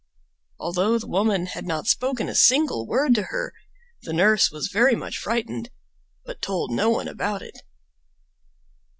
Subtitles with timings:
[0.57, 3.53] Although the woman had not spoken a single word to her,
[4.01, 5.69] the nurse was very much frightened,
[6.25, 7.61] but told no one about it.